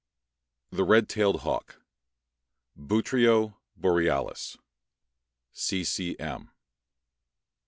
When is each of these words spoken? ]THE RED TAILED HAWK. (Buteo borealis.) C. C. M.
]THE 0.77 0.83
RED 0.83 1.07
TAILED 1.09 1.41
HAWK. 1.41 1.79
(Buteo 2.75 3.57
borealis.) 3.77 4.57
C. 5.51 5.83
C. 5.83 6.17
M. 6.17 6.49